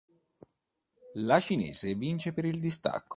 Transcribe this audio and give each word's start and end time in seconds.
La 1.21 1.39
cinese 1.39 1.93
vince 1.93 2.33
per 2.33 2.49
distacco. 2.57 3.09